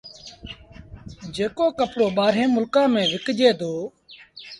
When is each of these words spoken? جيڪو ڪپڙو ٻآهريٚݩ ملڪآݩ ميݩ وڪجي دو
جيڪو 1.35 1.65
ڪپڙو 1.79 2.07
ٻآهريٚݩ 2.17 2.53
ملڪآݩ 2.55 2.91
ميݩ 2.93 3.09
وڪجي 3.13 3.49
دو 3.59 3.71